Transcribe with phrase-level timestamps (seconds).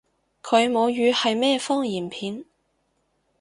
[0.41, 2.43] 佢母語係咩方言片？